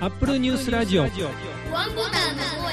[0.00, 2.72] アップルニュースラジオワンボタンの声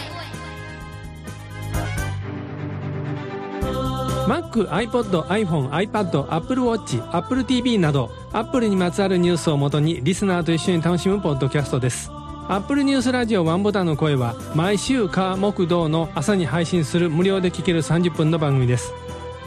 [4.27, 12.09] Mac、iPod、iPhone、iPad、Apple Watch、Apple TV など Apple にまつわるニュースをもとにリスナーと一緒に楽しむポッドキャストです。
[12.49, 18.93] アップルニュースラジオワンボタンの声は毎週火木道の朝に配信する無料で聴ける30分の番組です。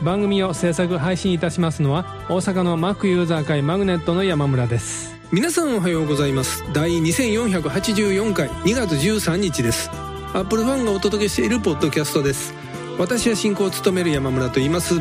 [0.02, 5.14] 番組を制作配信いたしますのは大阪の Mac ユーザー会マグネットの山村です。
[5.30, 6.64] 皆さんおはようございます。
[6.72, 9.90] 第2484回2月13日です。
[10.32, 12.54] アップルファンがお届けしているポッドキャストです。
[12.98, 14.94] 私は進行を務める山村と言います。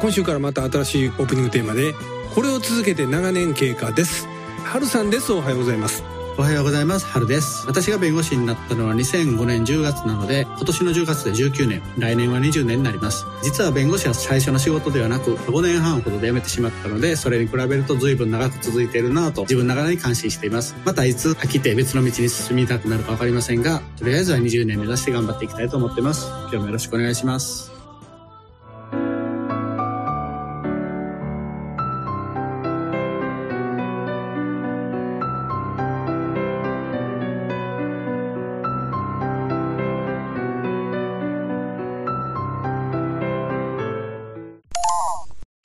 [0.00, 1.94] 今週からまた新しいオープニングテーマで
[2.34, 4.26] これを続けて長年経過です。
[4.64, 5.32] 春さんです。
[5.32, 6.13] おはようございます。
[6.36, 7.06] おはようございます。
[7.06, 7.64] 春です。
[7.68, 13.24] 私が弁護士になったのは2005年10月なので、今年の10月で19年、来年は20年になります。
[13.44, 20.74] 実は弁護士は最初の仕事ではなく、5年半ほどで辞めてしまったので、それに比べると随分長く続いているなぁと自分ながらに感心しています。
[20.84, 26.26] またいつ飽きて別の道に進みたくなるかわかりませんが、とりあえずは20年目指して頑張っていきたいと思ってます。
[26.26, 27.73] 今日もよろしくお願いします。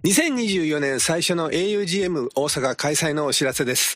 [0.10, 3.96] 2024年最初の augm 大阪開催のお知らせです。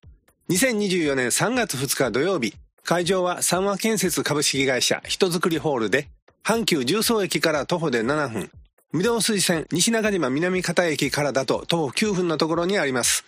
[0.52, 6.10] 2024年3月2日土曜日、会場は三和建設株式会社人づくりホールで、
[6.44, 8.52] 阪急重曹駅から徒歩で7分、
[8.94, 13.26] 御堂筋線西中島南方駅からだと徒歩9分のところにあります。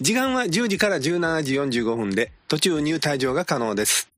[0.00, 4.08] 時間は10時から17時45分で、途中入退場が可能です。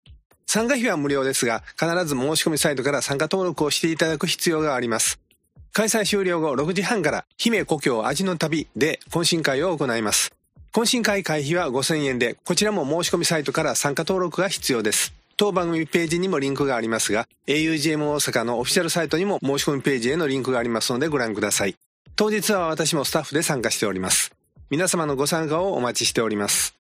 [0.47, 5.21] 参加費は無料ですが、必ず申し込みサイトから参加登録をしていただく必要があります。
[5.77, 10.33] 開催終了後6時半から姫故郷味の旅で懇親会を行います。
[10.73, 15.13] 懇親会会費は5000円で、こちらも申し込みサイトから参加登録が必要です。
[15.37, 21.77] 当番組ページにもリンクがありますが、augm 大阪のオフィシャルサイトにも申し込みページへのリンクがありますのでご覧ください。
[22.17, 24.33] 当日は私もスタッフで参加しております。
[24.71, 26.75] 皆様のご参加をお待ちしております。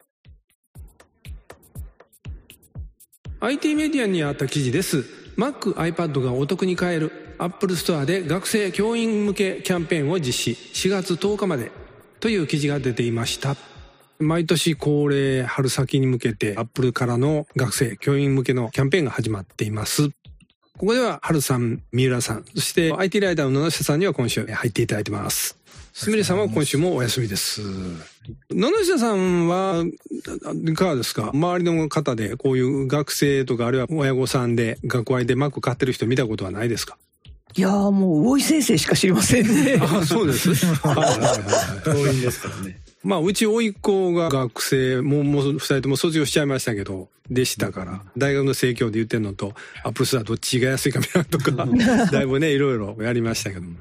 [3.42, 5.04] IT メディアにあった記事です。
[5.36, 11.72] Mac、iPad がお得に買える Apple Store で学生教員向けキャンペーンを実施4月10日まで
[12.20, 13.56] という記事が出ていました。
[14.20, 20.10] 毎年恒例春先に向けて Apple からの学生教員向けのキャンペーンが始まっています。
[20.78, 25.58] ここでは春さん、三浦さん、そして IT ライダーの野下さんには今週入っていただいてます。
[25.94, 27.62] すみれさんは今週もお休みです。
[28.52, 31.32] 野下さんはいかがですか？
[31.34, 36.98] 周りの方でこういう学生とかあるいは親御さんで学割でマック買ってる人見たことはないですか？
[37.58, 39.80] いやーもう魚井先生しか知りませんね。
[39.82, 40.54] あそうです。
[40.66, 42.82] はいですからね。
[43.02, 51.52] まあ、うち甥っ子が学生、もう、もう二人とも卒業しちゃいましたけど、でしたから、大学の生協で言ってんのと、 Apple Store どっちが安いかみたいなとか、
[52.12, 53.76] だいぶね、いろいろやりましたけども。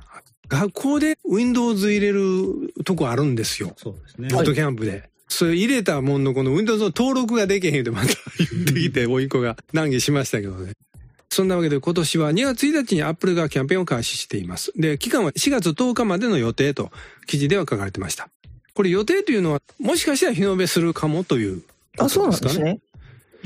[0.49, 3.75] 学校で Windows 入れるとこあるんですよ。
[3.79, 4.29] そうですね。
[4.29, 5.09] Boot Camp で。
[5.27, 8.09] それ入れたもんのこの Windows の登録ができへんってまた
[8.39, 10.75] 言ってきて、甥っ子が難儀しましたけどね。
[11.35, 14.73] そんなわけで今年は2月1日に Apple がキャンペーンを開始しています。
[14.77, 16.91] で、期間は4月10日までの予定と
[17.27, 18.29] 記事では書かれてました。
[18.75, 21.63] これ予定というのは、もしかしたら日延べするかもという
[21.99, 22.81] あ、そうなんですね。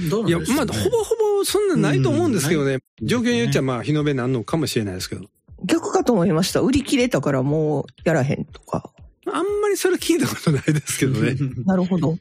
[0.09, 2.79] どういや、なんでしょうねまあ、ほぼほぼそんなないと思うんですけどね。
[3.03, 5.25] 状況によっちゃまあ、日延べなんのかもしれないですけど。
[5.65, 6.61] 逆かと思いました。
[6.61, 8.91] 売り切れたからもうやらへんとか。
[9.27, 11.37] あんまりそれ聞いたことないですけどね。
[11.67, 12.17] なるほど。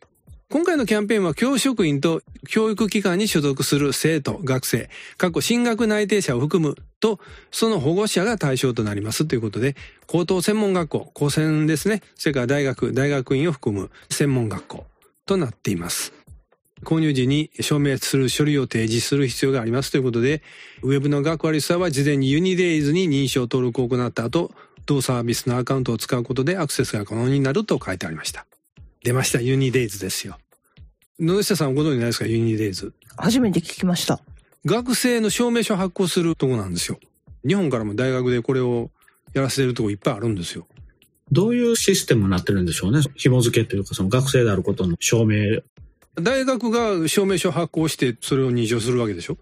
[0.50, 7.20] 今回のキャンペーンは教職員と教育機関に所属する生徒、学生、過去進学内定者を含むと、
[7.52, 9.76] その保護者が対象となりますということで、
[10.06, 14.86] 高等専門学校、高専ですね、それから大学、大学院を含む専門学校
[15.26, 16.14] となっています。
[16.86, 20.42] 購入時に証明する書類を提示する必要がありますということで、
[20.82, 24.52] ウェブの学割ストアは事前にユニデイズに認証登録を行った後、
[24.86, 28.46] 同サービスのアカウントを使うことでアクセスが可能になると書いてありました。
[29.08, 30.38] 出ました、ユニデイズですよ。
[31.18, 32.94] 野下さんご存知ないですか、ユニデイズ。
[33.16, 34.20] 初めて聞きました。
[34.66, 37.00] 学生の証明書発行するとこなんですよ。
[37.48, 38.92] 日本からも大学でこれを
[39.34, 40.68] やらせてるとこいっぱいあるんですよ。
[41.32, 43.00] どういうシステムになってるんでしょうね？
[43.16, 45.62] 紐付けというか、その学生であることの証明。
[46.22, 49.38] 大学が証明書発行してそれを認証するわけでしょ？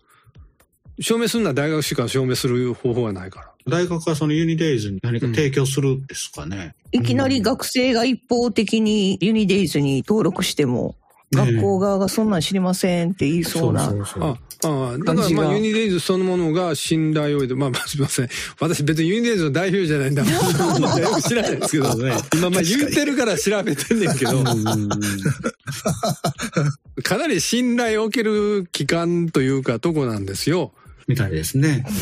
[0.99, 3.54] 証明するのは大学しか証明する方法はないから。
[3.67, 6.75] 大学はそのユニデイズに何か提供するんですかね？
[6.91, 10.95] いきなり学生が一方的にユニデイズに登録しても
[11.33, 13.89] 学校側がそんなん知りませんって言いそうな。
[13.89, 18.29] そうそうああだからまあユニデイズそのものが信頼を得て、まあまあすみません。
[18.59, 20.23] 私別にユニデイズの代表じゃないんだ。
[20.23, 20.29] よ
[21.11, 24.43] く知らないですけど、ね今まあ言ってるから調べてんねんけど、
[27.03, 30.71] かなり信頼を受ける機関というかとこなんですよ。
[31.07, 31.85] みたいですね。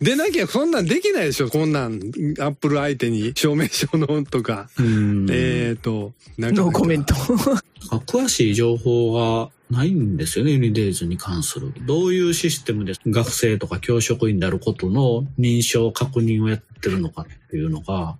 [0.00, 1.48] でなきゃそんなんできないでしょ。
[1.48, 4.70] こんなん、アップル相手に証明書のとか。
[4.78, 7.14] うんえっ、と、なんかノーコメント。
[7.14, 11.72] 詳しい情報がないんですよね、ユニデイズに関する。
[11.84, 18.16] どういうシステムで学生とか教職員であることの認証確認をやってるのかっていうのが、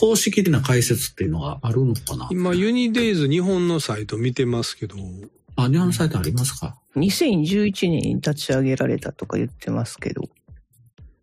[0.00, 4.96] 公式的な解説っていうのがあるのかな今、ユニデイズ日本のサイト見てますけど、
[5.64, 10.22] あ、日本のサイトありますか？2011年に立ち上げられたとか言ってますけど。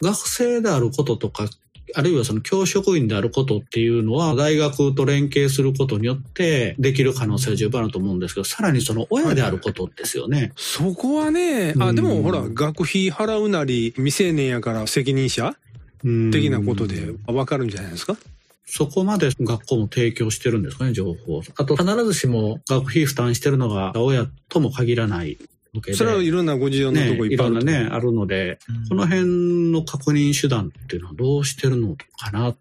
[0.02, 1.48] 学生であることとか、
[1.96, 10.52] あるいはその教職員であることっていうのは、大学と連携することによってできる可能性は十分あると思うんですけど、さらにその親であることですよね。
[10.58, 15.56] そこはね、あ、でもほら、学費払うなり、未成年やから責任者
[16.04, 18.18] うん的なことでわかるんじゃないですか？
[18.66, 21.44] そこまで学校も提供してるんですかね、情報を。
[21.56, 25.38] あと、必ずしも学費負担してるのが親とも限らない
[25.74, 25.98] わけで。
[25.98, 28.60] それはいろんなご事情のね、とこいっぱいあるといろんなね、あるので、
[28.90, 32.56] この辺の確認手段っていうのはどうしてるのかな。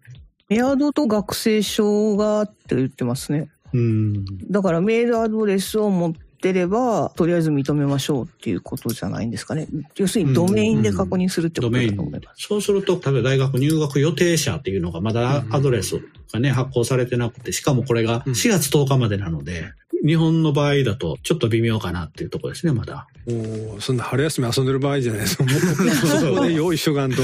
[0.47, 3.49] メアドと学生証がって言ってますね。
[3.73, 4.25] うん。
[4.51, 6.13] だからメールアドレスを持っ
[6.45, 9.67] てれば、とりあえず認めましょうっていうことじゃないんですかね。
[9.95, 12.47] 要するにドメインで確認するってことドメインだと思います。。
[12.47, 16.01] そうすると、例えば大学入学予定者っていうのがまだアドレス
[16.31, 19.73] がね、発行されてなくて、しかもこれがうん4月10日までなので、
[20.05, 23.07] 日本の場合だとちょっと微妙かなっていうところですね、まだ。
[23.27, 27.23] おーそんな春休み遊んでる場合じゃないです もうそこで用意しとかんと。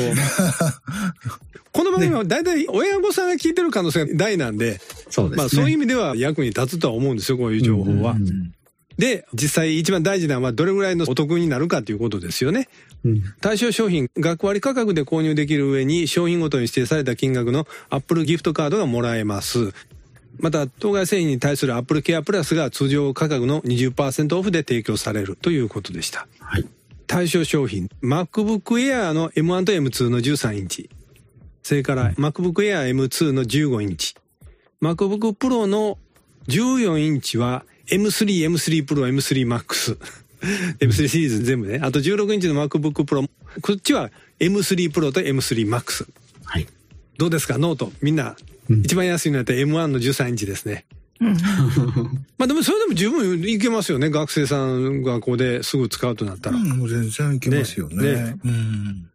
[1.73, 5.37] この番組は大体親御さんが聞いてる可能性が大なんで、そうですね。
[5.37, 8.13] まあそういう意味では役に立つとは思うんですよ、こういう情報は。
[8.13, 8.53] うん
[9.01, 12.69] で、実際一番大事なのはどれぐらいのお得になるかということですよね。
[13.03, 19.73] うん対象商品、学割価格で購入できる上に商品ごとに指定された金額のアップルギフトカードがもらえます。
[20.37, 26.27] また、当該製品に対するアップルケアプラスが通常価格の20%オフで提供されるということでした。
[26.39, 26.67] はい。
[27.07, 30.91] 対象商品、MacBook Air の M1 と M2 の13インチ。
[31.63, 34.13] それから MacBook Air M2 の15インチ。
[34.79, 35.97] MacBook Pro の
[36.47, 39.97] 14インチは M3、M3 Pro、M3 Max。
[40.79, 41.79] M3 シリーズ全部ね。
[41.83, 43.27] あと16インチの MacBook Pro。
[43.61, 46.07] こっちは M3 Pro と M3 Max。
[46.45, 46.67] はい。
[47.17, 47.57] どうですか？
[47.57, 47.91] ノート。
[48.01, 48.35] みんな、
[48.69, 50.85] うん一番安いのやったら M1 の13インチですね。
[51.19, 54.09] まあでもそれでも十分いけますよね。
[54.09, 56.57] 学生さんがここですぐ使うとなったら。
[56.57, 57.95] うん、もう全然いけますよね。
[57.97, 59.09] ねねうん。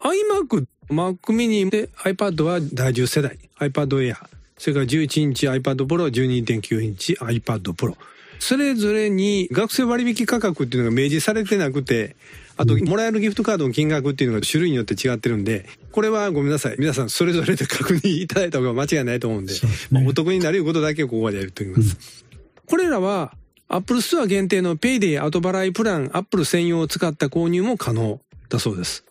[0.00, 3.38] iMac、Mac mini で iPad は第10世代。
[3.60, 4.16] iPad Air。
[4.62, 7.96] それから11インチ iPad Pro、12.9インチ iPad Pro。
[8.38, 12.14] それぞれに学生割引価格っていうのが明示されてなくて、
[12.56, 16.76] あと、もらえるギフトカードの金額っていうのが種類によって違ってるんで、これはごめんなさい。
[16.78, 19.54] 皆さんそれぞれで確認いただいた方が間違いないと思うんで、
[19.90, 22.24] まあ、お得になることだけをここまでやっておきます。
[22.64, 23.34] これらは、
[23.66, 29.04] Apple Store 限定の Payday 後払いプラン、Apple 専用を使った購入も可能だそうです。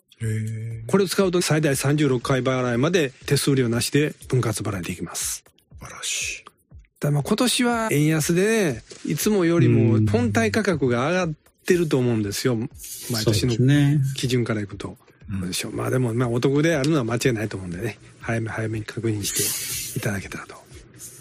[0.87, 5.43] これを使うと最大36回払いまで手数料なしで分割払いできます。
[5.79, 6.43] 素晴らしい。
[6.99, 11.33] ただまあ今年は円安でね、いつもよりも本体価格が上がっ
[11.65, 12.55] てると思うんですよ。
[12.55, 13.55] 毎年の。
[14.15, 14.89] 基準からいくと。
[14.89, 14.95] うん
[15.39, 15.71] どうでしょう。
[15.73, 17.97] まあでも、まあお得であるのは間違いないと思うんでね。
[18.19, 20.55] 早め早めに確認していただけたらと。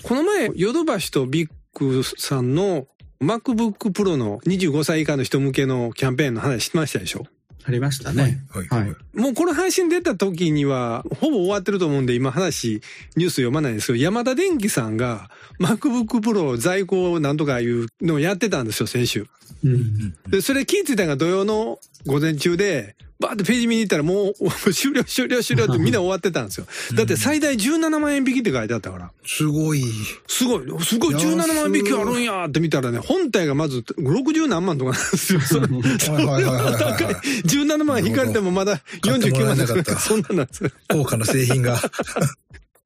[0.02, 2.88] この前、ヨドバシとビッグさんの
[3.22, 7.24] MacBook Pro の25歳以下の人向けのキャンペーンの話してましたでしょ？
[7.64, 8.42] ありましたね。
[8.50, 8.66] はい。
[8.68, 9.18] ははいい。
[9.18, 12.80] もうこの配信出た時には、ほぼ終わってると思うんで、今話、
[13.16, 19.26] ニュース読まないんですけど、山田電機さんが MacBook Pro 在庫をなんとかいうのをやってたんですよ、先週。
[19.64, 20.14] うん。
[20.28, 26.66] で、それ聞いてたのが土曜の午前中で、バーってページ見に行ったらもう終了終了終了ってみんな終わってたんですよ。
[26.94, 29.12] だって最大17万円引きって書いてあったから。
[29.24, 29.84] すごい。
[30.26, 35.40] すごい、すごい17万円引きあるんやって見たらね、本体がまず60何万とかなんですよ。
[35.40, 37.14] そ れはいはいはいはいはい高い。
[37.44, 40.70] 17万引かれてもまだ49万とか、そんなんなんですよ。
[40.88, 41.80] 高価な製品が。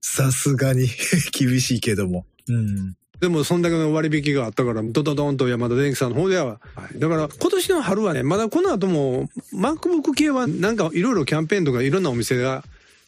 [0.00, 0.88] さすがに
[1.32, 2.26] 厳しいけども。
[2.48, 2.94] うん。
[3.24, 6.60] でも、そんだけの割引があったから、ドドドンと山田電機さんの方では。
[6.74, 12.64] はいだから、今年の春はね、まだこの後も、MacBook 系はなんかいろいろキャンペーンとかいろんなお店が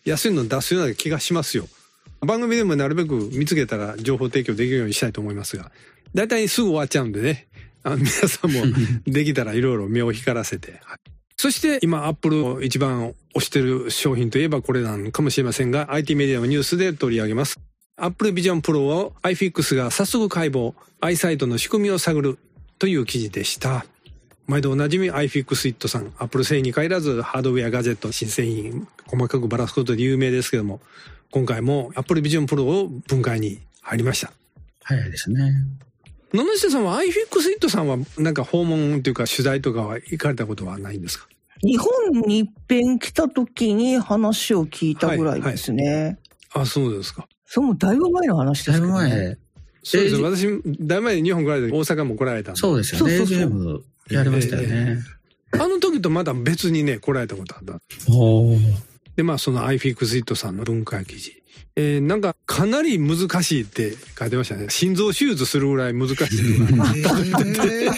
[0.06, 1.68] 安いの出すような気がしますよ。
[2.20, 5.70] 番組でもなるべく見つけたら情報提供できるようにしたいと思いますが、
[6.14, 7.46] だいたいすぐ終わっちゃうんでね、
[7.82, 8.62] あの皆さんも
[9.06, 10.80] できたらいろいろ目を光らせて。
[10.84, 10.98] はい
[11.38, 17.60] そして今、アップルを一番推してる商品といえばこれなのかもしれませんが、IT メディアのニュースで取り上げます。
[17.98, 22.38] Apple Vision Pro を iFix が早速解剖、アイサイトの仕組みを探る
[22.78, 23.86] という記事でした。
[24.46, 30.82] 毎度おなじみ iFixit さん、Apple 製品に限らずハードウェアガジェット、新製品、細かくばらすことで有名ですけども、
[31.30, 34.30] 今回も Apple Vision Pro を分解に入りました。
[34.82, 35.54] 早いですね。
[36.34, 41.28] 野々下さんは iFixit さんはなんか訪問というか取材とかは行かれたことはないんですか？
[41.62, 41.88] 日本
[42.26, 46.18] に一遍来た時に話を聞いたぐらいですね。
[46.52, 47.26] あ、そうですか。
[47.46, 49.14] それもだいぶ前の話でだいぶすけど、ね。
[49.16, 49.38] 前。
[49.82, 52.60] そうですえ私、だいぶ前に日本来られて大阪も来られたんで。
[52.60, 53.16] そうですよね。
[53.18, 53.48] そうそうそう
[54.08, 54.98] AGM やりましたよね。
[55.52, 57.80] あの時とまだ別にね、来られたことあった。
[59.14, 61.42] で、まあ、その iFixit さんの分解記事。
[61.76, 64.66] えー、なんか、かなり難しいって書いてましたね。
[64.70, 66.26] 心臓手術するぐらい難しいと
[66.76, 67.16] か。
[67.66, 67.92] えー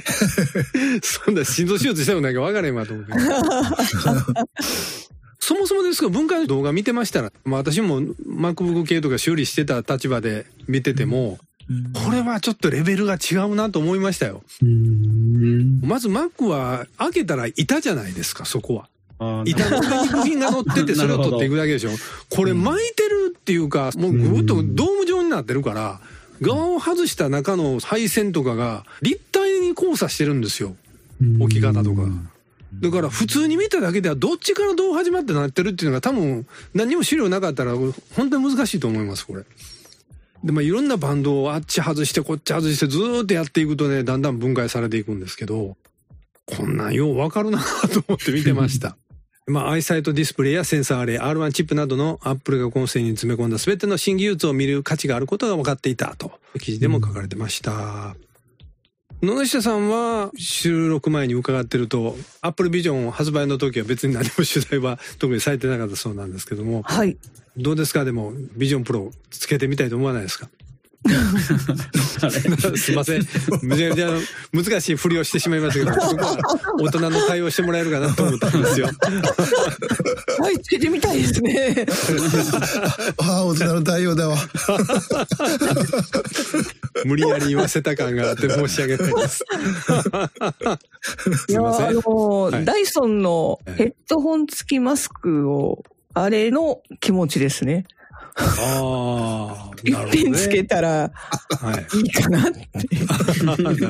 [1.02, 3.12] そんな心臓手術したことないか分からへんわと思って。
[5.50, 11.40] そもそもですが、分解の動画見てましたら、まあ私も MacBook 系とか修理してた立場で見てても、
[12.04, 14.44] これはちょっとレベルが違うなと思いましたよ。
[15.82, 18.76] まず Mac は開けたら板じゃないですか、そこ
[19.18, 19.42] は。
[19.44, 21.90] 板の上に部品が乗ってて それを取っていくだけでしょ。
[22.28, 26.00] これ巻いてるっていうか、もうぐーっとドーム状になってるから、
[26.40, 30.76] 側を外した中の配線とかが立体に交差してるんですよ。
[31.40, 32.02] 置き方とか。
[32.80, 39.44] だから普通に見ただけではどっちからどう始まってなってるっていうのが多分何も資料なかったら本当に難しいと思います、これ。
[40.42, 45.76] で、まあいろんなバンドをあっち外してこっち外してずーっとやっていくとね、だんだん分解されていくんですけど、
[46.46, 47.60] こんなんようわかるな
[47.92, 48.96] と思って見てました。
[49.46, 58.14] まあ、アイサイトディスプレイやセンサーアレイ、R1 チップなどのアップルが今世に詰め込んだ全ての新技術を見る価値があることが分かっていたと、記事でも書かれてました。
[59.22, 67.18] 野々下さんは収録前に伺ってると、アップルビジョン発売の時は別に何も取材は特にされてなかったそうなんですけども、はい。
[67.58, 68.06] どうですか？
[68.06, 70.48] でも、ビジョンプロつけてみたいと思わないですか？
[72.76, 73.26] すいません。
[73.62, 74.10] むちゃくちゃ
[74.52, 75.96] 難しいふりをしてしまいましたけど、
[76.84, 78.90] 大人の対応してもらえるかなと思ったんですよ。
[80.38, 81.86] はい、つけてみたいですね。
[83.16, 84.36] ああ、大人の対応だわ。
[87.06, 89.42] 無理やり言わせた感があって申し訳ないです。
[91.48, 92.00] いや、ませんあの、
[92.42, 97.86] はいダイソンのヘッドホン付きマスクを、あれの気持ちですね。
[98.40, 101.10] ああ、一なるほどね品つけたら
[101.60, 101.98] はい。
[101.98, 102.68] いいかなって。
[103.44, 103.88] なるほど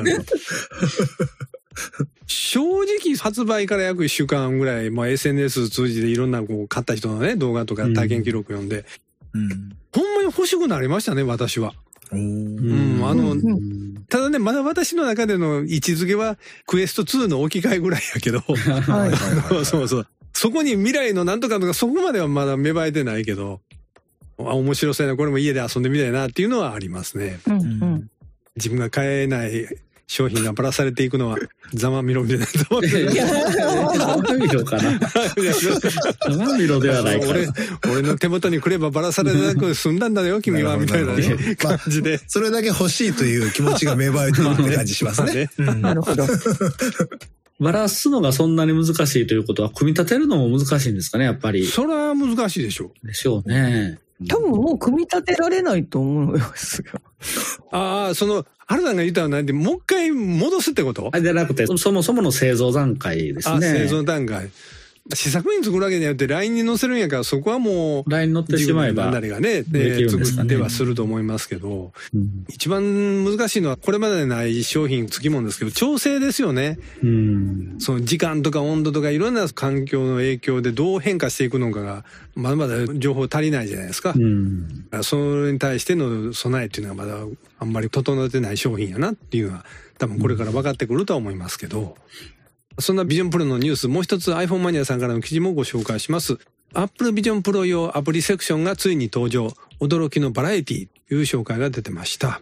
[2.27, 8.85] 正直発売から約1週間ぐらい、まあ、SNS 通じていろんなこう買った人のね動画とか体験記録読んで、
[9.33, 9.49] うん。
[9.93, 11.73] ほんまに欲しくなりましたね私は。
[12.11, 19.11] うん、あの、うんただねまだ私の中での位置づけはクエスト2の置き換えぐらいやけど はい。
[19.47, 23.61] そうそうそうそこに未来のなんとかとかそこまではまだ芽生えてないけど
[24.49, 27.39] あ面白そうやなこれも家で遊んでみたいなっていうのはありますね。
[27.47, 28.09] うんううんん。
[28.55, 29.67] 自分が買えない
[30.07, 31.37] 商品がばらされていくのは
[31.73, 34.99] ざまみろみたいなざまみろいや、生ミロかな。
[36.29, 37.53] 生ミロではないか俺な。
[37.93, 41.13] 俺の手元に来ればばらされなく済んだんだよ 君はみたいな
[41.55, 42.19] 感じで。
[42.27, 45.49] それだけ欲しいという気持ちが芽生えてるって感じし ますね。
[45.57, 46.25] うんなるほど。
[47.61, 51.67] バラすのがそんなに難しいということは、組み立てるのも難しいんですかね、やっぱり。
[51.67, 53.07] それは難しいでしょう。
[53.07, 53.99] でしょうね。
[54.27, 57.01] 多分もう組み立てられないと思いますよ。
[57.71, 61.09] ああ、その、原田が言ったのは何で、もう一回戻すってこと？
[61.13, 63.67] あ、じゃなくて、そそもそもの製造段階ですあね。
[63.67, 64.49] 製造段階。
[65.13, 69.05] 試作品作るわけじゃなくて LINE に載せるんやから、そこはもう、ラインに乗ってしまえば。
[69.05, 76.77] 自分なりがね、できるんですかね作ってはすると思いますけど、うん一番難しいのは、これまでない商品付きもんですけど、調整ですよね。
[77.03, 77.75] うん。
[77.79, 82.05] その時間とか温度とかいろんな環境の影響でどう変化していくのかが、
[82.35, 84.13] まだまだ情報足りないじゃないですか。
[84.15, 84.85] うん。
[85.01, 87.25] それに対しての備えっていうのはまだ
[87.59, 89.65] あんまり整ってない商品やなっていうのは
[89.97, 91.95] 多分これから分かってくるとは思いますけど、
[92.79, 96.37] そんなビジョンプロのニュースもう一つ iPhone マニアさんからの記事もご紹介します。
[96.73, 99.53] Apple Vision Pro 用アプリセクションがついに登場。
[99.81, 102.41] 驚きのバラエティという紹介が出てました。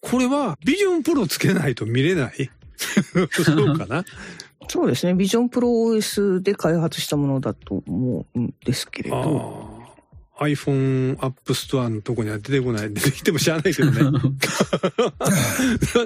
[0.00, 2.50] これはビジョンプロつけないと見れない？
[3.30, 4.04] そうかな？
[4.68, 5.14] そうですね。
[5.14, 9.81] ビジョンプロ OS で開発したものだと思うんですけれど。
[10.42, 10.48] ああ。
[10.48, 12.92] iPhone App Store のとこには出てこない。
[12.92, 14.00] 出てきても知らないけどね。
[14.00, 14.08] こ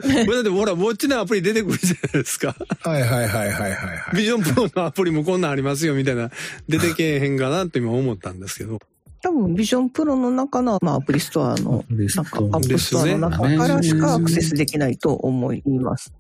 [0.09, 2.55] れ だってほら、 Watch のアプリ出てくるじゃないですか。
[2.81, 4.17] はいはいはいはいはいはい。
[4.17, 6.31] Vision Pro のアプリもこんなんありますよみたいな、
[6.69, 8.79] 出てけえへんかなって今思ったんですけど。
[9.23, 16.13] 多分 Vision Pro の中の、まあ、アプリストアの、リスなんか App Store の中からしかアクセスできないと思います。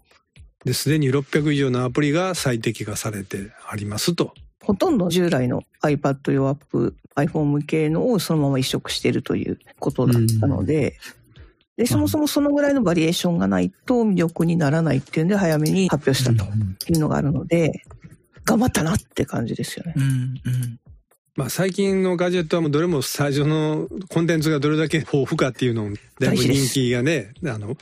[0.64, 4.34] で、すでに600以上のアプリが最適化されてありますと。
[4.66, 10.98] ほとんど従来の iPad 用アプリ、iPhone 向けのをそのまま移植しているということだったので、
[11.76, 16.50] で、そもそもそのぐらいのバリエーションがないと魅力にならないっていうんで早めに発表したと
[16.90, 17.84] いうのがあるので、
[18.44, 19.94] 頑張ったなって感じですよね。
[19.96, 20.80] うんうん。
[21.36, 27.76] まあ最近のガジェットはもうどれも最初のコンテンツがどれだけ豊富かっていうのだいぶ人気がね、あの、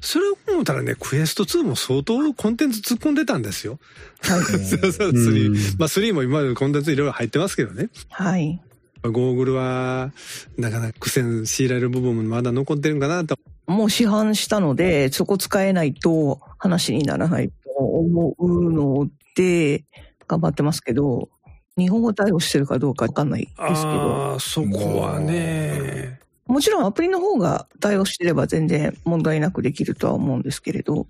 [0.00, 3.78] それを思ったらね、クエスト2も相当コンテンツ突っ込んでたんですよ。
[4.22, 4.42] はい。
[4.42, 5.76] そうそう、3。
[5.78, 7.88] まあ3も今までコンテンツいろいろ入ってますけどね。
[8.10, 8.60] はい。
[9.02, 10.12] ゴーグルは、
[10.58, 13.38] なかなか苦戦強いられる部分もまだ残ってるんかなと。
[13.66, 19.84] もう市販したので、そこ使えないと話にならないと思うので、
[20.28, 21.28] 頑張ってますけど、
[21.76, 26.20] 日本語対応してるかどうかわかんないですけど、ああ、そこはね。
[26.46, 31.06] もちろんアプリの方が対応してれば全然問題なくできるとは思うんですけれど、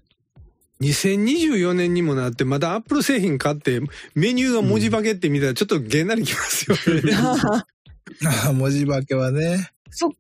[0.81, 3.81] 2024年にもなって、まだアップル製品買って、
[4.15, 7.13] メニューが文字化けって見たらちょっとげんなりきますよね。
[7.15, 9.71] ああ、文字化けはね。
[9.91, 10.15] そこ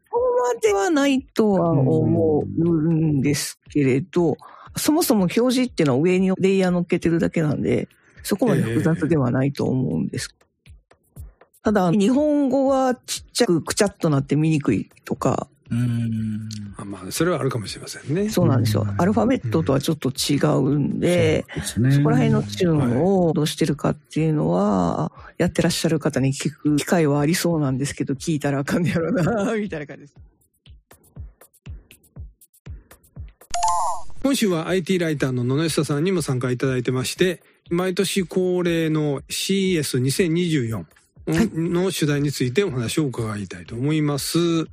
[0.54, 4.36] まではないとは思うんですけれど、
[4.76, 7.88] そもそも表示っていうのは上にレイヤー乗っけてるだけなんで、
[8.22, 10.34] そこまで複雑ではないと思うんです。
[11.66, 16.48] ただ、日本語はちっちゃくくちゃっとなって見にくいとか、うん。
[16.76, 18.28] あまあ、それはあるかもしれませんね。
[18.28, 18.92] そうなんですよう。
[18.92, 30.14] んアルファベットとはちょっと違うんで、ですねそこら辺のチューンをどうしてるかっていうのは、やってらっしゃる方に聞く機会はありそうなんですけど、聞いたらあかんねやろな、みたいな感じです。
[34.22, 40.84] 今週は IT ライターの野々下さんにも参加いただいてまして、毎年恒例の CES2024
[41.26, 44.66] の取材についてお話を伺いたいと思います。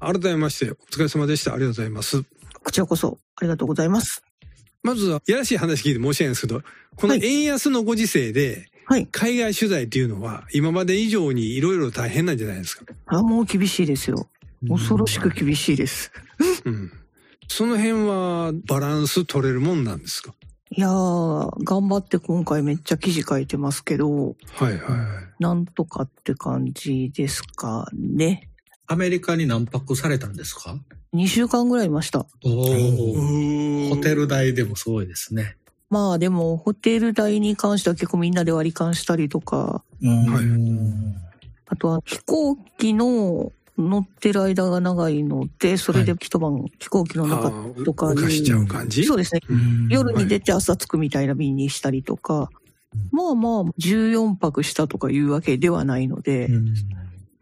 [0.00, 1.54] 改めまして、お疲れ様でした。
[1.54, 2.22] ありがとうございます。
[2.64, 4.22] こちらこそ、ありがとうございます。
[4.82, 6.62] まずは、やらしい話聞いて申し訳ないんですけど、
[6.96, 9.06] このはい円安のご時世で、はい。
[9.12, 12.84] 海外取材っていうのは、今まで以上にいろいろ大変なんじゃないですか？
[13.06, 14.28] あ、もう厳しいですよ。
[14.68, 16.10] 恐ろしく厳しいです。
[16.64, 16.92] うん。
[17.46, 20.34] その辺はバランス取れるもんなんですか？
[20.74, 24.78] いやー、頑張って今回めっちゃ記事書いてますけど、はいはい。
[25.38, 28.48] なんとかって感じですかね。
[28.86, 30.78] アメリカに何泊されたんですか
[31.12, 32.26] ？2週間ぐらいいました。
[32.42, 32.48] お
[33.90, 35.58] ホホテル代でもすごいですね。
[35.90, 41.14] まあでも、ホテル代に関しては結構みんなで割り勘したりとか、うん。
[41.66, 47.50] あとは飛行機の乗ってる間が長いので、それで一晩飛行機の中
[47.84, 49.04] とかに、しちゃう感じ？
[49.04, 49.40] そうですね。
[49.48, 49.88] うん。
[49.88, 52.50] 夜に出て朝着くみたいな便にしたりとか、
[53.10, 56.74] まあまあ、14泊したとかいうわけではないので、うん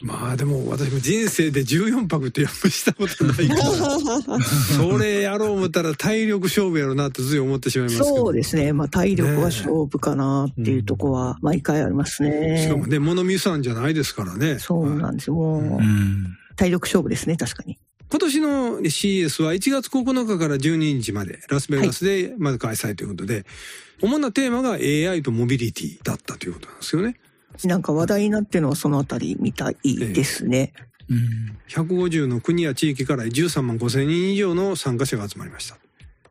[0.03, 8.17] まあでも私も人生で14泊ってやっぱしたことないから、 それやろう思ったら体力勝負やろうなってつい思ってしまいますけど。
[8.17, 8.73] そうですね。
[8.73, 12.77] まあ体力は勝負かなっていうとこは毎回ありますしねか。
[12.79, 14.59] もね、物見さんじゃないですからね。
[14.59, 15.35] そうなんですよ。
[15.35, 16.37] もううん。
[16.57, 17.79] 体力勝負ですね、確かに。
[18.11, 23.45] 今年の CES は1月9日から12日までラスベガスでまず開催ということで、
[24.03, 27.17] 主なテーマが AI とモビリティだったということなんですよね。
[27.69, 30.73] なんか話題になってるのはそのあたりみたいですね。
[31.09, 31.59] うん。
[31.69, 35.79] 150の国や地域から13万5千人以上の参加者が集まりました。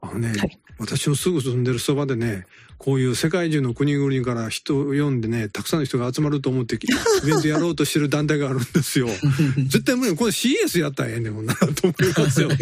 [0.02, 2.46] あのね、はい私のすぐ住んでるそばでね、
[2.78, 6.80] こういう世界中の国々から人を呼んでね、たくさんの人が集まると思って、イ
[7.26, 9.10] ベントやろうとしてる団体があるんですよ。
[9.68, 10.16] 絶対無理。
[10.16, 12.50] これ CS やったらええねん、こんなのと思いますよ。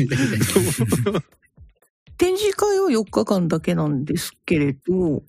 [2.18, 5.22] 展示会は4日間だけなんですけれど、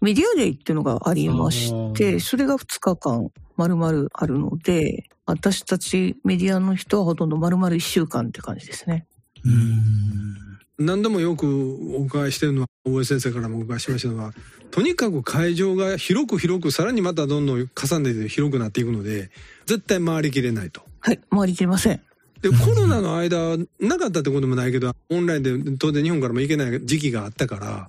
[0.00, 9.06] メディアデイっていうのがありましあて、それが2日間丸々あるので、私たちメディアの人はほとんど丸々1週間って感じですね。
[9.44, 10.36] うん。
[10.78, 14.34] 何度もよくお伺いしてるのは、大江先生からもお伺いしましたのは、
[14.70, 19.30] とにかく会場が広く広く、さらにまたどんどん重ねて広くなっていくので、
[19.64, 20.82] 絶対回りきれないと。
[21.00, 22.02] はい、回りきれません。
[22.42, 27.88] で、コロナの間、なかったってこともないけど、オンラインで当然日本からも行けない時期があったから、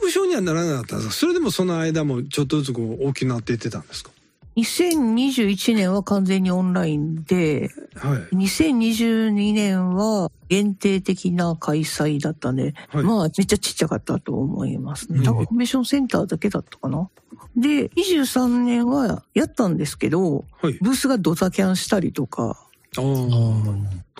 [0.00, 1.14] 縮小にはならなかったんですか？
[1.14, 4.10] それでもその間もちょっとずつこう大きくなっていってたんですか
[4.56, 8.36] ？2021年は完全にオンラインで、はい。
[8.36, 15.18] 2022年は限定的な開催だったんで、はいまあめっちゃちっちゃかったと思いますね。
[15.20, 17.08] うん多分コンベンションセンターだけだったかな。
[17.56, 20.78] で、23年はやったんですけど、はい。
[20.80, 22.58] ブースがドタキャンしたりとか、
[22.96, 23.02] ああ。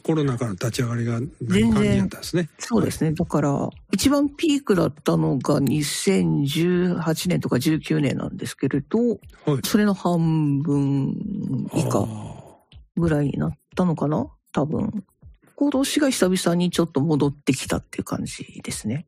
[0.02, 2.48] コロナからの立ち上がりがったんですね。
[2.58, 3.12] そうですね。
[3.12, 9.18] だから、一番ピークだったのが2018年とか19年なんですけれど、はい。
[9.64, 11.14] それの半分
[11.74, 12.34] 以下あ
[12.96, 14.26] ぐらいになったのかな？
[14.52, 15.04] 多分。
[15.54, 19.06] 今年が久々にちょっと戻ってきたっていう感じですね。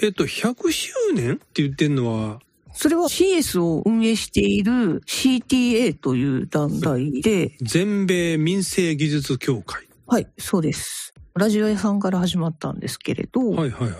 [0.00, 2.40] ーえっと、100周年って言ってんのは、
[2.72, 9.85] それは CS を運営している CTA という団体で、全米民生技術協会。
[10.08, 11.12] はい、そうです。
[11.34, 13.92] ラジオ屋さんから始まったんですけれど、はいはいはい。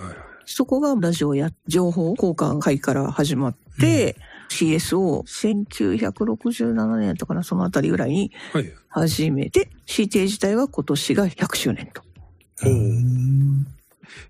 [0.45, 4.14] そこがラジオや情報交換会から始まって、
[4.49, 8.73] CS を1967年やったかな、そのあたりぐらいにはい。
[8.88, 12.03] 始めて、CTA 自体は今年が100周年と。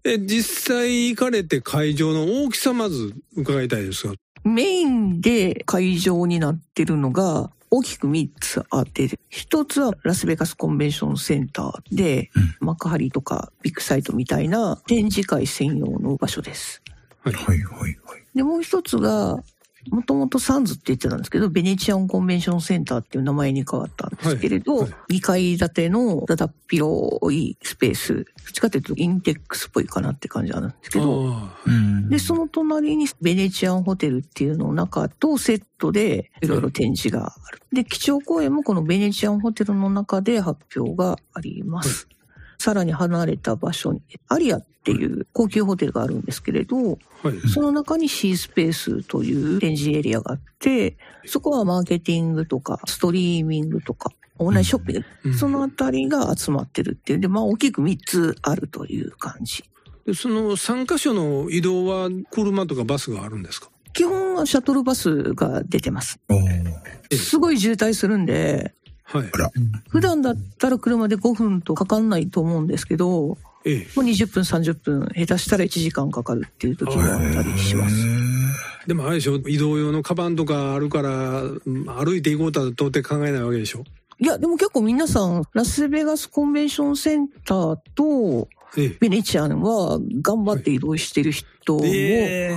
[0.02, 4.14] え、実際行かれて会場の大きさまず伺いたいですが。
[4.44, 16.82] メインで会場になってるのが大きく3つあって、一つはラスベガスコンベンションセンターで、幕張とかビッグサイトみたいな展示会専用の場所です。
[17.22, 17.34] はい。
[17.34, 17.96] はいはいはい。
[18.34, 19.42] で、もう一つが、
[19.90, 31.34] もともとサンズって言ってたんですけど、ベネチアンコンベンションセンターっていう名前に変わったんですけれど、はいは2階建てのだだっ広いスペース、どっちかというとインテックスっぽいかなって感じなんですけど、
[32.08, 37.62] で、その隣にベネチアンホテルっていうの中とセットでいろいろ展示がある。
[37.72, 42.08] で、基調講演もこのベネチアンホテルの中で発表があります。
[42.58, 47.40] さらに離れた場所に、アリアっていう高級ホテルがあるんですけれど、あはい。
[47.48, 57.20] その中に C スペースという展示エリアがあって、そこはマーケティングとか、ストリーミングとか、オンラインショッピング、うんそのあたりが集まってるっていう。
[57.20, 59.64] で、まあ大きく3つあるという感じ。
[60.06, 63.70] でその3カ所の移動は車とかバスがあるんですか？
[63.92, 66.20] 基本はシャトルバスが出てます。
[67.12, 68.74] すごい渋滞するんで、
[69.06, 69.30] はい。
[69.88, 73.76] 普段だったら車で5分とかかんないと思うんですけど、もええ。
[73.96, 77.96] う20分、30分、下手したら1時間かかるっていう時もあったりします。
[78.86, 83.84] でもあれでしょ移動用のカバンとかあるから、うん歩いて行こうとは到底考えないわけでしょ？
[84.18, 88.96] いや、でも結構皆さん、ラスベガスコンベンションセンターとええ。
[89.00, 92.56] ベネチアンは頑張って移動してる人もえ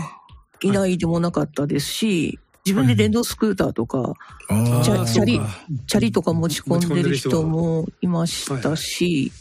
[0.62, 4.14] いないでもなかったですし、自分で電動スクーターとか、
[4.50, 5.40] あチャリ
[5.88, 9.32] チャリとか持ち込んでる人もいましたし、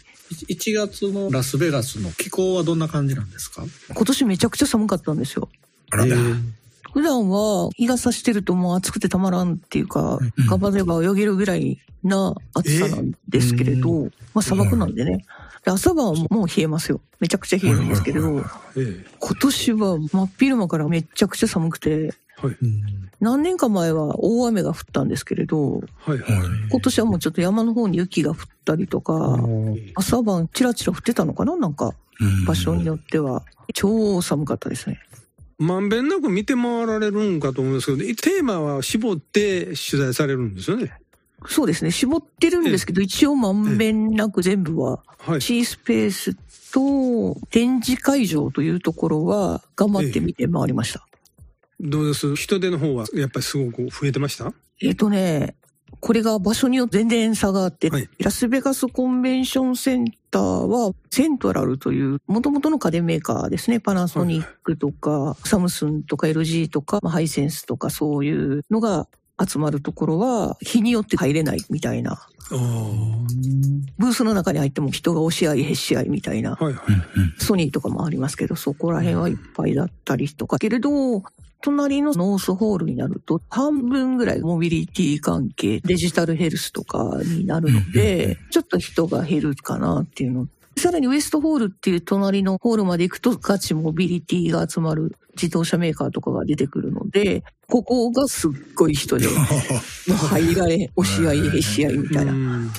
[0.48, 3.64] 1月のラスベガスの気候はどんな感じなんですか？
[3.94, 5.48] 今年めちゃくちゃ寒かったんですよ。
[5.90, 6.06] あら。
[6.06, 6.12] ええ
[6.90, 15.18] 普段は日が差してるともう暑くてたまらんっていうか、ガバネバ泳げるぐらいな暑さなんですけれど、まあ砂漠なんでね。
[15.18, 15.24] で
[15.64, 17.00] 朝晩はもう冷えますよ。
[17.20, 18.42] めちゃくちゃ冷えるんですけれど、
[18.76, 22.10] え今年は真っ昼間からめちゃくちゃ寒くて、え。
[22.36, 22.56] はい。
[23.20, 26.10] 何年か前は大雨が降ったんですけれど、はい。
[26.10, 26.20] はい。
[26.70, 29.38] 今年はもうちょっと山の方に雪が降ったりとか、
[29.96, 31.56] 朝晩チラチラ降ってたのかな？
[31.56, 33.44] なんか、うん場所によっては。
[33.74, 35.00] 超寒かったですね。
[35.58, 40.92] まんべんなく見て回られるんかと思うんですけど、テーマは絞って取材されるんですよね。
[41.46, 41.90] そうですね。
[41.90, 45.40] 絞ってるんですけど、一応まんべんなく全部は、はい。
[45.40, 46.34] C スペース
[46.72, 51.06] と展示会場というところは頑張って見て回りました。
[51.80, 52.34] どうです？
[52.34, 54.52] 人手の方はやっぱりすごく増えてました？
[54.82, 55.54] えっ、とね、
[56.00, 63.80] これが場所によって全然差があって、はいラスベガスコンベンションセンターはセントラルという元々の家電メーカーですね。
[63.80, 69.08] パナソニックとか、サムスンとか LG とか、まあハイセンスとかそういうのが
[69.46, 72.28] 集まるところは日によって入れないみたいな。
[73.98, 76.54] ブースの中に入っても人が押し合いへし合いみたいな。
[76.54, 76.84] はいはい。
[77.38, 80.58] ソニーとかもありますけど、そこら辺はいっぱいだったりとか。
[80.58, 81.22] けれど、
[81.60, 90.48] 隣のノースホールになると、半分ぐらいモビリティ関係、デジタルヘルスとかになるので、ちょっと人が減るかなっていうの。
[90.76, 99.34] さらにウエストホールっていう隣のホールまで行くとガチモビリティが集まる自動車メーカーとかが出てくるので、ここがすっごい人で、 も
[100.10, 102.32] う入られ、押し合い、へし合いみたいな。
[102.32, 102.70] うん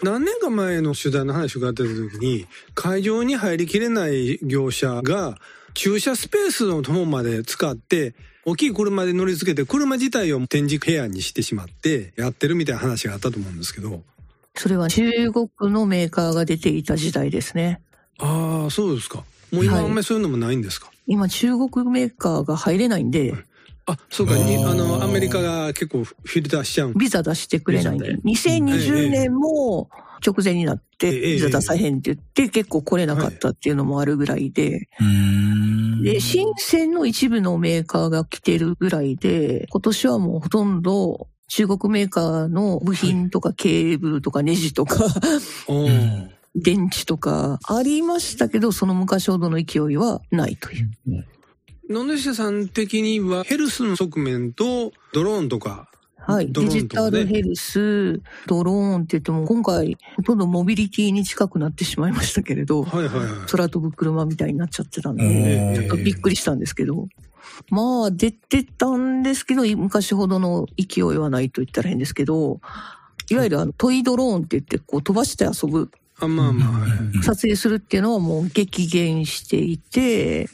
[0.00, 5.38] 何年か前の取材の話を伺ってた時に、会場に入りきれない業者が、
[5.74, 14.02] 駐車スペースの友まで使って、大きい車で乗り付けて、車自体を展示部屋にしてしまって、やってるみたいな話があったと思うんですけど。
[14.54, 17.80] それは中国のメーカーが出ていた時代ですね。
[18.18, 19.24] ああ、そうですか。
[19.52, 23.34] もう今はいあんまりそういうのもないんですか、今中国メーカーが入れないんで、
[23.86, 24.36] あ、そうか。
[24.36, 27.96] にあの、アメリカが結構フィルターしちゃうんビザ出してくれない。
[27.96, 29.88] んで、2020年も
[30.24, 36.02] 直前になっええて、ビザ出さへんって言って、結構来れなかったっていうのもあるぐらいで、うん。
[36.02, 45.02] で、深センの一部のメーカーが来てるぐらいで、今年はもうほとんど中国メーカーの部品とかケーブルとかネジとか、
[46.62, 50.90] 電池とかありましたけど、その昔ほどの勢いはないという。
[51.88, 55.88] 野出さん的にはヘルスの側面とドローンとか
[56.28, 56.52] はい。
[56.52, 63.28] ドロデジーンとかねタルヘルス、ドローンって言っても、今回、ほとんどモビリティに近くなってしまいましたけれど、はいはいはい。
[63.50, 67.08] 空飛ぶ車みたいになっちゃってたんうで、んちょっとびっくりしたんですけど。
[67.70, 72.60] まあ、出てたんですけど、昔ほどの勢いはないと言ったら変ですけど、
[73.30, 77.22] いわゆるあのトイドローンって言って、こう飛ばして遊ぶ、あ、まあまあ、はい。
[77.22, 80.48] 撮影するっていうのはもう激減していて、へ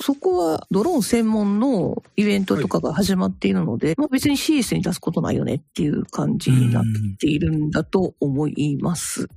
[0.00, 6.84] そこはドローン専門のイベントとかが始まっているので、まあ別に CS に出すことないよねっていう感じになっ
[7.18, 9.28] ているんだと思います。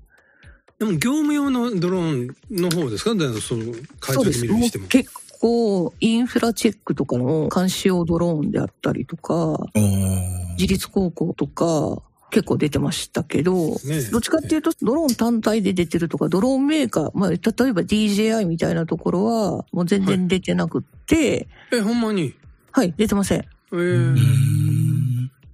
[0.79, 3.11] でも業務用のドローンの方ですか？
[3.41, 4.45] その会場でそうです。
[4.45, 4.87] もう見るにしても。
[4.87, 12.01] 結構インフラチェックとかの監視用ドローンであったりとか、ー自立高校とか
[12.33, 22.33] 結構出てましたけど、ねどっちかっていうとドローン単体で出てるとか、ドローンメーカー、まあ例えば DJI みたいなところはもう全然出てなくって、え、ほんまに？
[22.71, 23.39] はい、出てません。
[23.39, 24.15] えー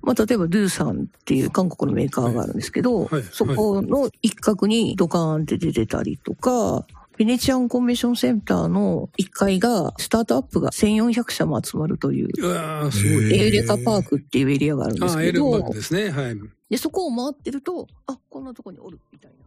[0.01, 6.85] まあ、例えば、ドゥーさんっていう韓国のメーカーがあるんですけど、はいそこの一角にドカーンって出てたりとか、
[7.17, 13.25] ベネチアンコンベンションセンターの1階が、スタートアップが1400社も集まるという、うわーすごい。
[13.25, 16.09] へーエウレカパークっていうエリアがあるんですあ、けどエレバック、ですね。
[16.09, 16.37] はい。
[16.69, 19.37] で、そこを回ってると、あ、こんなとこにおる、みたいな。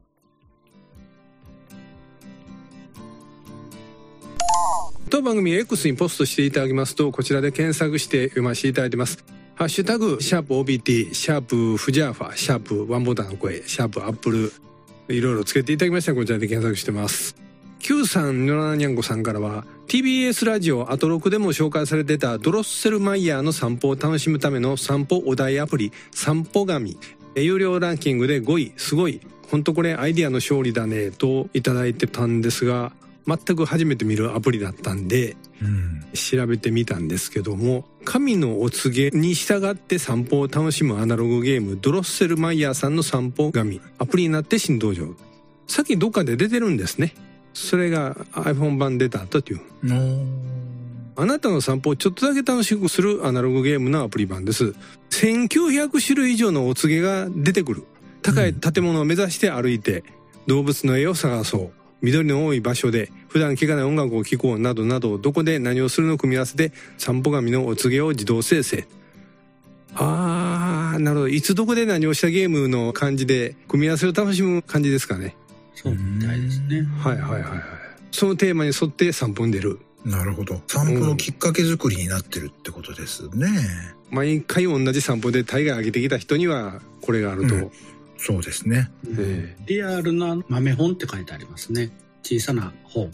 [5.08, 9.24] 当番組 X にポストしていただきますと、こちらで検索して読ませていただいてます。
[9.54, 14.52] ハッシュタグ、シャープ OBT、シャープフジャーファ、シャープワンボタンの声、シャープアップル、
[15.08, 17.37] いろいろつけていただきましたこちらで検索してます。
[17.83, 26.97] Q さん、ノラニャンコさんからは、TBS ラジオアトロクでも紹介されてたドロッセルマイヤーの散歩を楽しむための散歩お題アプリ、散歩神。
[27.35, 29.21] 有料ランキングで5位、すごい。
[29.51, 32.92] 本当これアイディアの勝利だね、といただいてたんですが、
[33.27, 45.14] 全く初めて見るアプリだったんで、うん調べてみたんですけども神のお告げに従って散歩を楽しむアナログゲームドロッセルマイヤーさんの散歩神アプリになって新登場
[45.66, 47.14] さっきどっかで出てるんですね
[47.54, 49.60] それが iPhone 版出た後という。
[51.14, 54.74] あなたの散歩をちょっとだけ楽しくするアナログゲームのアプリ版です。
[55.10, 57.84] 1900種類以上のお告げが出てくる。
[58.22, 60.04] 高い建物を目指して歩いて
[60.46, 61.70] 動物の絵を探そう。
[62.00, 68.86] 緑の多い場所で普段聴かない音楽を聴こうなどなどどこで何をするの組み合わせで散歩神のお告げを自動生成。
[69.94, 71.28] あーなるほど。
[71.28, 75.36] いつどこで何をしたゲームの感じで組み合わせを楽しむ感じですかね
[75.83, 76.83] そうみたいですね。
[76.99, 77.61] はいはいはいはい
[78.11, 80.61] そのテーマに沿って散歩に出るなるほど。
[80.66, 83.49] 散歩のきっかけ作りになってるってことですね。
[84.11, 87.73] 毎回同じ散歩で大概上げてきた人にはこれがあると、うん
[88.25, 88.88] そうですね。
[89.18, 91.90] えリアルな豆本って書いてありますね。
[92.23, 93.11] 小さな本。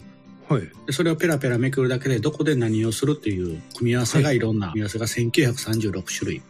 [0.49, 6.41] えはいでそれをペラペラめくるだけでどこで何をするっていう組み合わせがいろんな組み合わせが1936種類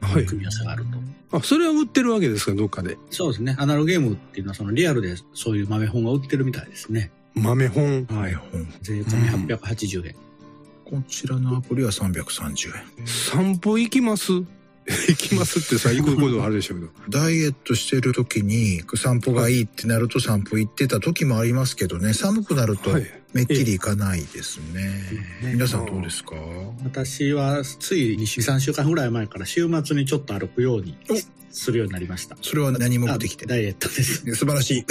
[0.00, 0.98] はい組み合わせがあると。
[1.30, 2.96] あそれは売ってるわけですかどっかで？
[3.10, 3.54] そうですね。
[3.58, 7.10] アナログゲームっていうのはそのリアルでそういう豆本が売ってるみたいですね。
[7.34, 8.06] 豆本？
[8.06, 8.66] はい、本。
[8.82, 10.14] 税込み880円。
[10.84, 13.06] こちらのアプリは330円。
[13.06, 14.32] 散歩行きます？
[14.88, 24.90] 行きますってさ行くことはあるでしょうけどダイエットしてる時に散歩がいいってなると散歩行ってた時もありますけどね、寒くなるとはいめっきり行かないですね。
[25.42, 26.34] ええ皆さんどうですか？
[26.84, 30.96] 私はつい2週3週間ぐらい前から週末にちょっと歩くように
[31.50, 32.36] するようになりました。
[32.42, 34.34] それは何目的でダイエットです。
[34.34, 34.84] 素晴らしい。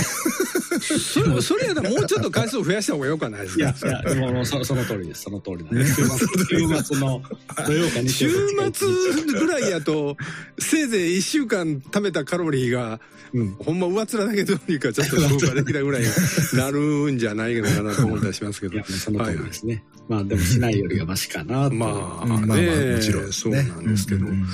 [0.79, 5.23] それそれやったらもうちょっと回数を増やした方がよくはないですいやか、いや、でももうそその通りです。
[5.23, 5.95] その通りなんです。
[5.95, 7.21] 週末、週末の
[7.65, 10.17] 土曜か日週末ぐらいやと
[10.59, 12.99] せいぜい1週間貯めたカロリーが、
[13.33, 16.07] うんほんま上っ面だけどうにかちょっと消化できないぐらいに
[16.53, 19.83] なるんじゃないのかなと思ったりしますけどいや、その通りですね。
[20.07, 21.75] まあでもしないよりはマシかなと。
[21.75, 21.87] ま
[22.21, 23.63] あうんまあまあねもちろんそうね。
[23.63, 24.47] なんですけど、うんうんうん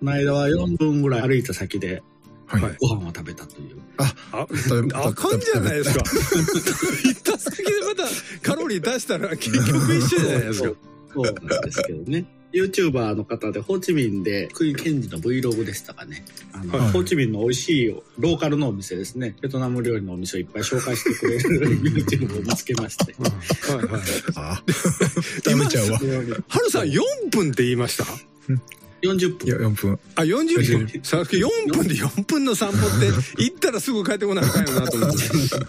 [0.00, 2.02] この間は4分ぐらい歩いた先で
[2.46, 2.62] はい。
[2.62, 3.76] はいご飯を食べたという。
[3.98, 4.46] ああ？
[5.14, 6.02] かんじゃないですか
[7.04, 7.94] 行った先でま
[8.42, 10.70] たカロリー出したら結局一緒じゃないですか
[11.14, 12.24] そうなんですけどね。
[12.52, 16.24] YouTuber の方でホーチミンで福井県人の Vlog でしたかね。
[16.52, 17.86] あの、はいホーチミンの美味しい
[18.18, 19.36] ローカルのお店ですね。
[19.40, 23.14] ベトナム料理のお店をいっぱい紹介してくれる YouTube を見つけまして。
[23.20, 24.00] はいはい
[24.34, 24.62] あ
[25.44, 25.98] 食べちゃうわ。
[26.48, 28.04] はるさん4分って言いました？
[29.02, 29.98] 40分いや、4分。
[30.14, 31.00] あ、40分？
[31.02, 33.06] さっき4分で4分の散歩って
[33.42, 35.16] 行ったらすぐ帰ってこなあかんよなと思って。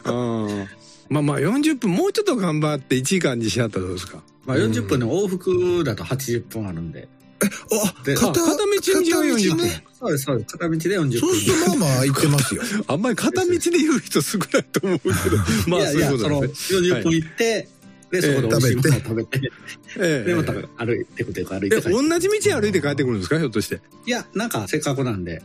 [0.04, 0.66] あ ー
[1.10, 4.22] まあまあ40分もうちょっと頑張って1時間にしはったらどうですか？
[4.46, 7.08] まあ40分で往復だと80分あるんで。
[7.44, 8.66] あ、で片道
[9.00, 9.84] にじゃあ40分ね。
[10.00, 10.58] そうです、そうです。
[10.58, 11.20] 片道で40分。
[11.20, 12.62] そうするとまあまあ行ってますよ。
[12.88, 16.88] あんまり片道で言う人少ないと思うけど、まあそういうことですね。
[16.90, 17.68] 40分行って、
[18.12, 19.40] で、そこで美味しいものを食べて、
[20.00, 21.80] ええ で、また歩いてくというか歩いてえ。
[21.82, 23.40] 同じ道歩いて帰ってくるんですか？
[23.40, 23.80] ひょっとして。
[24.06, 25.42] いや、なんかせっかくなんで、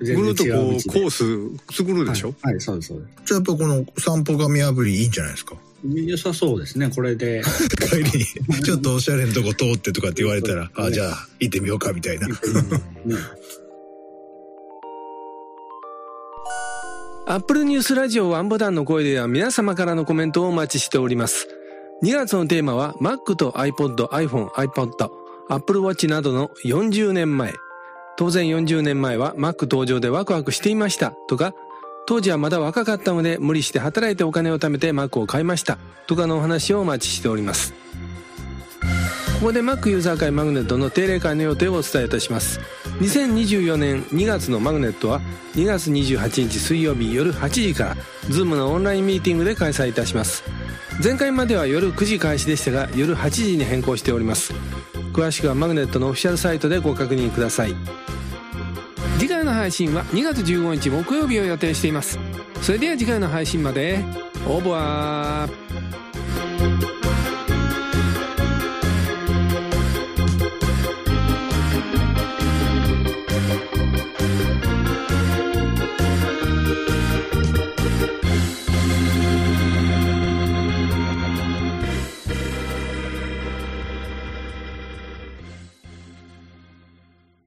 [0.00, 5.56] ぐるっとこうコース作るでしょ、はい、はい、そうです、そうでじゃあやっぱこの散歩神炙りいいんじゃないですか？
[5.56, 5.60] す。
[6.00, 7.42] 良さそうですね、これで。
[7.90, 8.02] 帰り
[8.58, 12.28] に、ちょっとおしゃれなとこ通ってとかって言われたら、あ、じゃあ行ってみようかみたいな。
[12.28, 12.34] うん。
[17.26, 21.46] アップルニュースラジオワンボタンの声では皆様からのコメントをお待ちしております。
[22.00, 25.10] 2月のテーマは Mac と iPod、iPhone、iPod、
[25.48, 27.52] Apple Watch などの40年前。
[28.16, 31.54] 当然40年前は Mac 登場でワクワクしていましたとか、
[32.06, 37.74] 当時はまだ若かったので無理して働いてお金を貯めて Mac を買いましたとかのお話をお待ちしております。
[39.40, 42.60] ここで Mac ユーザー会マグネットの定例会の予定をお伝えいたします。
[43.00, 45.20] 2024年2月のマグネットは
[45.54, 47.96] 2月28日水曜日夜8時から
[48.28, 50.42] Zoom のオンラインミーティングで開催いたします
[51.02, 54.52] 前回までは夜9時開始でしたが夜8時に変更しております。
[55.12, 57.76] 詳しくはマグネットのオフィシャルサイトでご確認ください。
[59.18, 62.18] 次回の配信は2月15日木曜日を予定しています。
[62.62, 64.04] それでは次回の配信まで
[64.48, 66.07] オーバー。